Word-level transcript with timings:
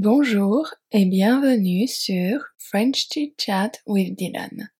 Bonjour 0.00 0.72
et 0.92 1.06
bienvenue 1.06 1.88
sur 1.88 2.44
French 2.56 3.08
Chit 3.12 3.34
Chat 3.36 3.72
with 3.84 4.16
Dylan, 4.16 4.70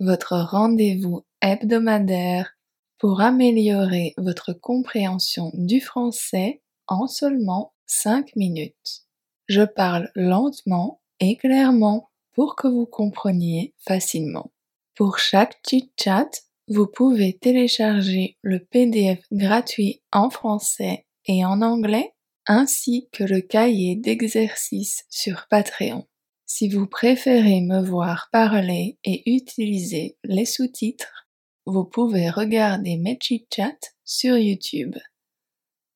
votre 0.00 0.36
rendez-vous 0.36 1.24
hebdomadaire 1.40 2.56
pour 2.98 3.20
améliorer 3.20 4.14
votre 4.16 4.52
compréhension 4.52 5.52
du 5.54 5.80
français 5.80 6.60
en 6.88 7.06
seulement 7.06 7.72
5 7.86 8.34
minutes. 8.34 9.06
Je 9.46 9.62
parle 9.62 10.10
lentement 10.16 11.02
et 11.20 11.36
clairement 11.36 12.10
pour 12.32 12.56
que 12.56 12.66
vous 12.66 12.86
compreniez 12.86 13.76
facilement. 13.86 14.50
Pour 14.96 15.20
chaque 15.20 15.60
chit 15.70 15.92
chat, 15.96 16.30
vous 16.66 16.88
pouvez 16.88 17.38
télécharger 17.38 18.36
le 18.42 18.58
PDF 18.58 19.20
gratuit 19.30 20.02
en 20.10 20.30
français 20.30 21.06
et 21.26 21.44
en 21.44 21.62
anglais 21.62 22.12
ainsi 22.48 23.08
que 23.12 23.22
le 23.22 23.40
cahier 23.40 23.94
d'exercices 23.94 25.04
sur 25.10 25.46
Patreon. 25.48 26.08
Si 26.46 26.68
vous 26.68 26.86
préférez 26.86 27.60
me 27.60 27.82
voir 27.82 28.30
parler 28.32 28.98
et 29.04 29.30
utiliser 29.30 30.16
les 30.24 30.46
sous-titres, 30.46 31.28
vous 31.66 31.84
pouvez 31.84 32.30
regarder 32.30 32.96
mes 32.96 33.18
chit-chats 33.20 33.92
sur 34.02 34.38
YouTube. 34.38 34.96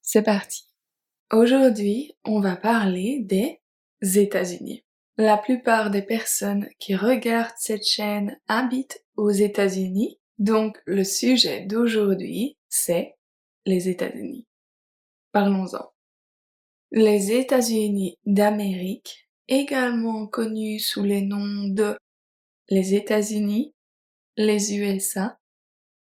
C'est 0.02 0.22
parti. 0.22 0.66
Aujourd'hui, 1.32 2.14
on 2.24 2.40
va 2.40 2.56
parler 2.56 3.20
des 3.22 3.58
États-Unis. 4.02 4.84
La 5.16 5.38
plupart 5.38 5.90
des 5.90 6.02
personnes 6.02 6.68
qui 6.78 6.94
regardent 6.94 7.54
cette 7.56 7.86
chaîne 7.86 8.38
habitent 8.48 9.02
aux 9.16 9.30
États-Unis, 9.30 10.20
donc 10.38 10.78
le 10.84 11.04
sujet 11.04 11.64
d'aujourd'hui, 11.64 12.58
c'est 12.68 13.16
les 13.64 13.88
États-Unis. 13.88 14.46
Parlons-en. 15.32 15.91
Les 16.94 17.32
États-Unis 17.32 18.18
d'Amérique, 18.26 19.26
également 19.48 20.26
connus 20.26 20.78
sous 20.78 21.02
les 21.02 21.22
noms 21.22 21.68
de 21.68 21.96
les 22.68 22.94
États-Unis, 22.94 23.74
les 24.36 24.76
USA 24.76 25.38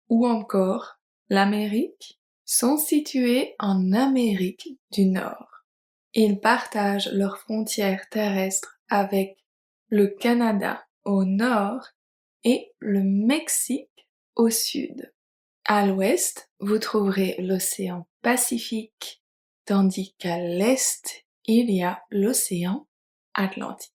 ou 0.07 0.25
encore 0.25 0.97
l'Amérique, 1.27 2.21
sont 2.45 2.77
situés 2.77 3.53
en 3.59 3.91
Amérique 3.91 4.79
du 4.93 5.07
Nord. 5.07 5.65
Ils 6.13 6.39
partagent 6.39 7.11
leurs 7.11 7.39
frontières 7.39 8.07
terrestres 8.09 8.79
avec 8.87 9.37
le 9.89 10.07
Canada 10.07 10.85
au 11.03 11.25
nord 11.25 11.85
et 12.45 12.71
le 12.79 13.03
Mexique 13.03 14.07
au 14.37 14.49
sud. 14.49 15.13
À 15.65 15.85
l'ouest, 15.85 16.49
vous 16.61 16.79
trouverez 16.79 17.35
l'océan 17.39 18.07
Pacifique 18.21 19.21
tandis 19.67 20.15
qu'à 20.17 20.39
l'est, 20.39 21.25
il 21.45 21.69
y 21.69 21.83
a 21.83 22.01
l'océan 22.09 22.87
Atlantique. 23.35 23.93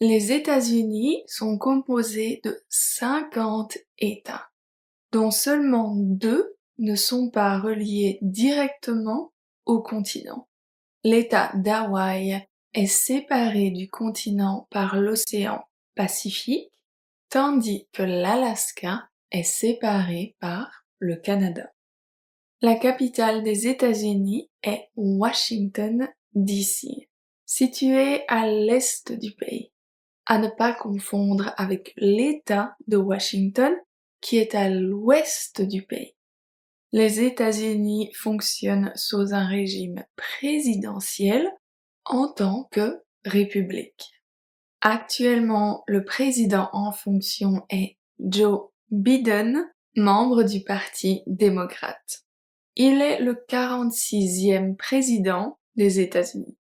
Les 0.00 0.32
États-Unis 0.32 1.22
sont 1.26 1.56
composés 1.56 2.40
de 2.44 2.60
50 2.68 3.78
États, 3.98 4.50
dont 5.12 5.30
seulement 5.30 5.94
deux 5.96 6.56
ne 6.78 6.94
sont 6.94 7.30
pas 7.30 7.58
reliés 7.58 8.18
directement 8.22 9.32
au 9.64 9.80
continent. 9.80 10.48
L'État 11.04 11.52
d'Hawaï 11.54 12.46
est 12.74 12.86
séparé 12.86 13.70
du 13.70 13.88
continent 13.88 14.66
par 14.70 15.00
l'océan 15.00 15.64
Pacifique, 15.94 16.72
tandis 17.28 17.88
que 17.92 18.02
l'Alaska 18.02 19.08
est 19.30 19.42
séparé 19.42 20.36
par 20.40 20.84
le 20.98 21.16
Canada. 21.16 21.72
La 22.60 22.74
capitale 22.74 23.44
des 23.44 23.68
États-Unis 23.68 24.50
est 24.64 24.88
Washington, 24.96 26.08
D.C., 26.34 27.08
située 27.46 28.22
à 28.26 28.48
l'est 28.48 29.12
du 29.12 29.30
pays. 29.30 29.70
À 30.26 30.38
ne 30.38 30.48
pas 30.48 30.74
confondre 30.74 31.54
avec 31.56 31.92
l'État 31.96 32.74
de 32.88 32.96
Washington, 32.96 33.72
qui 34.20 34.38
est 34.38 34.56
à 34.56 34.68
l'ouest 34.68 35.62
du 35.62 35.82
pays. 35.82 36.16
Les 36.90 37.20
États-Unis 37.20 38.10
fonctionnent 38.14 38.90
sous 38.96 39.34
un 39.34 39.46
régime 39.46 40.04
présidentiel 40.16 41.48
en 42.04 42.26
tant 42.26 42.68
que 42.72 43.04
république. 43.24 44.10
Actuellement, 44.80 45.84
le 45.86 46.04
président 46.04 46.70
en 46.72 46.90
fonction 46.90 47.64
est 47.70 47.98
Joe 48.18 48.70
Biden, 48.90 49.64
membre 49.94 50.42
du 50.42 50.64
Parti 50.64 51.22
démocrate. 51.28 52.24
Il 52.80 53.02
est 53.02 53.18
le 53.18 53.34
46e 53.34 54.76
président 54.76 55.58
des 55.74 55.98
États-Unis. 55.98 56.56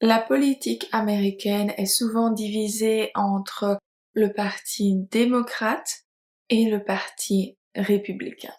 La 0.00 0.20
politique 0.20 0.88
américaine 0.90 1.74
est 1.76 1.84
souvent 1.84 2.30
divisée 2.30 3.10
entre 3.14 3.78
le 4.14 4.32
Parti 4.32 4.94
démocrate 5.10 6.06
et 6.48 6.64
le 6.70 6.82
Parti 6.82 7.58
républicain. 7.74 8.54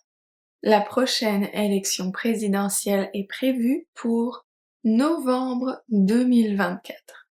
La 0.61 0.79
prochaine 0.79 1.49
élection 1.53 2.11
présidentielle 2.11 3.09
est 3.15 3.27
prévue 3.27 3.87
pour 3.95 4.45
novembre 4.83 5.81
2024. 5.89 7.27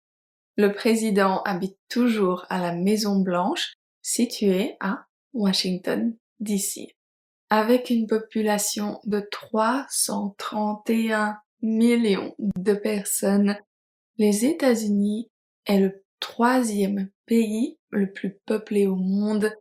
Le 0.58 0.74
président 0.74 1.42
habite 1.42 1.80
toujours 1.90 2.46
à 2.50 2.60
la 2.60 2.76
Maison 2.76 3.20
Blanche, 3.20 3.74
située 4.04 4.78
à 4.80 5.08
Washington, 5.34 6.16
D.C 6.40 6.96
avec 7.50 7.90
une 7.90 8.08
population 8.08 9.00
de 9.06 9.26
331 9.32 11.38
millions 11.62 12.36
de 12.40 12.74
personnes, 12.74 13.58
les 14.18 14.46
États-Unis 14.46 15.30
est 15.66 15.80
le 15.80 16.04
troisième 16.20 17.10
pays 17.26 17.78
le 17.90 18.12
plus 18.12 18.38
peuplé 18.46 18.88
au 18.88 18.96
monde 18.96 19.52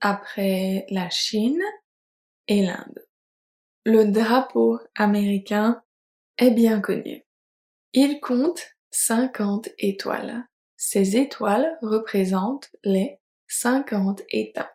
après 0.00 0.86
la 0.90 1.10
Chine 1.10 1.62
et 2.48 2.62
l'Inde. 2.62 3.06
Le 3.84 4.04
drapeau 4.04 4.78
américain 4.94 5.82
est 6.38 6.50
bien 6.50 6.80
connu. 6.80 7.24
Il 7.92 8.20
compte 8.20 8.76
50 8.90 9.70
étoiles. 9.78 10.46
Ces 10.76 11.16
étoiles 11.16 11.78
représentent 11.82 12.70
les 12.84 13.18
50 13.48 14.22
États. 14.30 14.72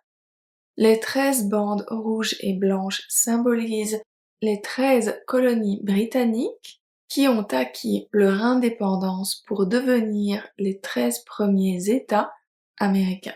Les 0.77 0.99
treize 0.99 1.47
bandes 1.47 1.85
rouges 1.89 2.35
et 2.41 2.53
blanches 2.53 3.03
symbolisent 3.07 4.01
les 4.41 4.61
treize 4.61 5.15
colonies 5.25 5.79
britanniques 5.83 6.81
qui 7.07 7.27
ont 7.27 7.47
acquis 7.51 8.07
leur 8.11 8.41
indépendance 8.41 9.43
pour 9.47 9.67
devenir 9.67 10.47
les 10.57 10.79
treize 10.79 11.19
premiers 11.19 11.89
États 11.89 12.31
américains. 12.77 13.35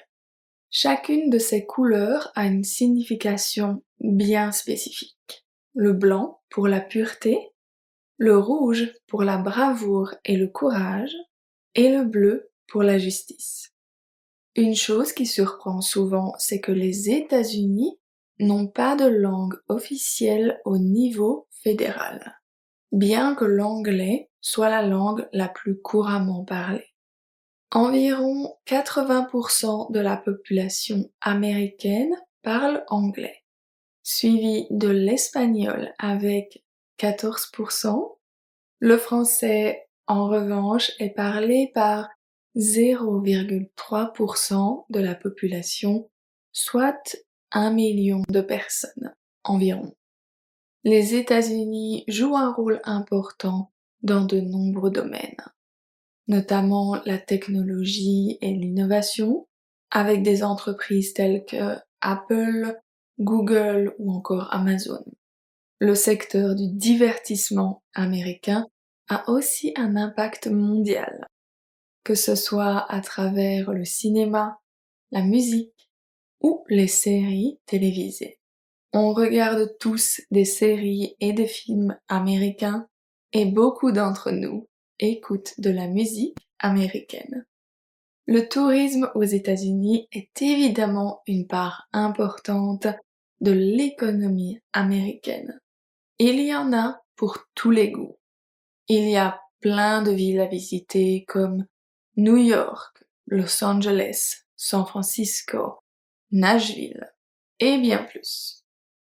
Chacune 0.69 1.29
de 1.29 1.39
ces 1.39 1.65
couleurs 1.65 2.31
a 2.35 2.45
une 2.45 2.63
signification 2.63 3.81
bien 3.99 4.51
spécifique. 4.51 5.45
Le 5.73 5.93
blanc 5.93 6.41
pour 6.49 6.67
la 6.67 6.81
pureté, 6.81 7.39
le 8.17 8.37
rouge 8.37 8.91
pour 9.07 9.23
la 9.23 9.37
bravoure 9.37 10.13
et 10.25 10.35
le 10.35 10.47
courage, 10.47 11.15
et 11.75 11.89
le 11.89 12.03
bleu 12.03 12.51
pour 12.67 12.83
la 12.83 12.97
justice. 12.97 13.68
Une 14.55 14.75
chose 14.75 15.13
qui 15.13 15.25
surprend 15.25 15.81
souvent, 15.81 16.33
c'est 16.37 16.59
que 16.59 16.71
les 16.71 17.09
États-Unis 17.09 17.99
n'ont 18.39 18.67
pas 18.67 18.95
de 18.95 19.05
langue 19.05 19.55
officielle 19.67 20.59
au 20.65 20.77
niveau 20.77 21.47
fédéral, 21.51 22.39
bien 22.91 23.35
que 23.35 23.45
l'anglais 23.45 24.29
soit 24.41 24.69
la 24.69 24.81
langue 24.81 25.27
la 25.33 25.49
plus 25.49 25.79
couramment 25.81 26.43
parlée. 26.45 26.95
Environ 27.71 28.55
80% 28.65 29.91
de 29.91 29.99
la 29.99 30.17
population 30.17 31.11
américaine 31.21 32.15
parle 32.41 32.83
anglais, 32.87 33.43
suivi 34.01 34.65
de 34.71 34.87
l'espagnol 34.87 35.93
avec 35.99 36.63
14%. 36.97 38.17
Le 38.79 38.97
français, 38.97 39.87
en 40.07 40.27
revanche, 40.27 40.91
est 40.99 41.11
parlé 41.11 41.71
par 41.75 42.09
0,3% 42.55 44.85
de 44.89 44.99
la 44.99 45.15
population, 45.15 46.09
soit 46.51 47.17
un 47.51 47.71
million 47.71 48.21
de 48.29 48.41
personnes 48.41 49.13
environ. 49.43 49.95
Les 50.83 51.15
États-Unis 51.15 52.03
jouent 52.07 52.37
un 52.37 52.51
rôle 52.51 52.79
important 52.83 53.71
dans 54.01 54.23
de 54.23 54.39
nombreux 54.39 54.91
domaines, 54.91 55.43
notamment 56.27 57.01
la 57.05 57.17
technologie 57.17 58.37
et 58.41 58.53
l'innovation, 58.53 59.47
avec 59.91 60.23
des 60.23 60.43
entreprises 60.43 61.13
telles 61.13 61.43
que 61.45 61.77
Apple, 62.01 62.79
Google 63.19 63.93
ou 63.99 64.13
encore 64.13 64.53
Amazon. 64.53 65.03
Le 65.79 65.95
secteur 65.95 66.55
du 66.55 66.67
divertissement 66.67 67.83
américain 67.93 68.67
a 69.09 69.29
aussi 69.29 69.73
un 69.75 69.95
impact 69.95 70.47
mondial 70.47 71.27
que 72.09 72.15
ce 72.15 72.33
soit 72.33 72.91
à 72.91 73.01
travers 73.01 73.71
le 73.71 73.85
cinéma, 73.85 74.57
la 75.11 75.21
musique 75.21 75.91
ou 76.41 76.63
les 76.67 76.87
séries 76.87 77.59
télévisées. 77.67 78.39
On 78.93 79.13
regarde 79.13 79.77
tous 79.79 80.19
des 80.31 80.43
séries 80.43 81.15
et 81.19 81.33
des 81.33 81.45
films 81.45 81.95
américains 82.07 82.87
et 83.31 83.45
beaucoup 83.45 83.91
d'entre 83.91 84.31
nous 84.31 84.67
écoutent 84.97 85.53
de 85.59 85.69
la 85.69 85.87
musique 85.87 86.35
américaine. 86.57 87.45
Le 88.25 88.49
tourisme 88.49 89.11
aux 89.13 89.21
États-Unis 89.21 90.07
est 90.11 90.41
évidemment 90.41 91.21
une 91.27 91.45
part 91.45 91.87
importante 91.93 92.87
de 93.39 93.51
l'économie 93.51 94.59
américaine. 94.73 95.59
Il 96.17 96.39
y 96.39 96.55
en 96.55 96.73
a 96.73 97.03
pour 97.15 97.37
tous 97.53 97.69
les 97.69 97.91
goûts. 97.91 98.17
Il 98.87 99.07
y 99.07 99.15
a 99.15 99.39
plein 99.59 100.01
de 100.01 100.09
villes 100.09 100.39
à 100.39 100.47
visiter 100.47 101.23
comme 101.27 101.67
New 102.19 102.35
York, 102.35 103.05
Los 103.27 103.63
Angeles, 103.63 104.43
San 104.57 104.85
Francisco, 104.85 105.79
Nashville 106.31 107.09
et 107.61 107.77
bien 107.77 108.03
plus. 108.03 108.65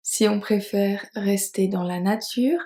Si 0.02 0.26
on 0.26 0.40
préfère 0.40 1.04
rester 1.14 1.68
dans 1.68 1.82
la 1.82 2.00
nature, 2.00 2.60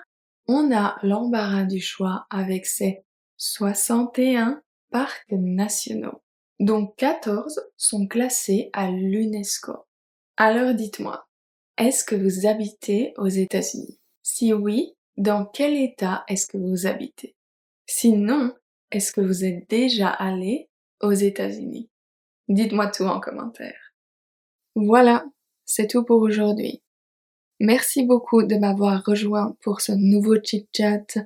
on 0.47 0.73
a 0.73 0.97
l'embarras 1.03 1.65
du 1.65 1.81
choix 1.81 2.25
avec 2.29 2.65
ses 2.65 3.03
61 3.35 4.61
parcs 4.91 5.29
nationaux, 5.29 6.21
dont 6.61 6.87
14 6.87 7.61
sont 7.75 8.07
classés 8.07 8.69
à 8.71 8.91
l'UNESCO. 8.91 9.73
Alors 10.37 10.73
dites-moi, 10.73 11.27
est-ce 11.77 12.05
que 12.05 12.15
vous 12.15 12.47
habitez 12.47 13.13
aux 13.17 13.27
États-Unis? 13.27 13.99
Si 14.23 14.53
oui, 14.53 14.95
dans 15.17 15.45
quel 15.45 15.75
État 15.75 16.23
est-ce 16.29 16.47
que 16.47 16.57
vous 16.57 16.87
habitez? 16.87 17.35
Sinon, 17.85 18.53
est-ce 18.91 19.11
que 19.11 19.21
vous 19.21 19.45
êtes 19.45 19.69
déjà 19.69 20.09
allé 20.09 20.69
aux 21.01 21.11
États-Unis? 21.11 21.89
Dites-moi 22.47 22.87
tout 22.87 23.03
en 23.03 23.19
commentaire. 23.19 23.93
Voilà, 24.75 25.25
c'est 25.65 25.87
tout 25.87 26.03
pour 26.03 26.21
aujourd'hui. 26.21 26.81
Merci 27.59 28.03
beaucoup 28.05 28.43
de 28.43 28.55
m'avoir 28.55 29.03
rejoint 29.05 29.55
pour 29.61 29.81
ce 29.81 29.91
nouveau 29.91 30.35
chit-chat. 30.41 31.19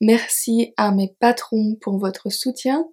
Merci 0.00 0.72
à 0.76 0.92
mes 0.92 1.14
patrons 1.20 1.76
pour 1.80 1.98
votre 1.98 2.30
soutien 2.30 2.88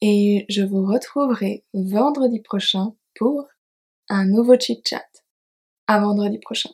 et 0.00 0.46
je 0.48 0.62
vous 0.62 0.86
retrouverai 0.86 1.64
vendredi 1.74 2.40
prochain 2.40 2.94
pour 3.14 3.48
un 4.08 4.26
nouveau 4.26 4.58
chit-chat. 4.58 5.06
À 5.86 6.00
vendredi 6.00 6.38
prochain. 6.38 6.70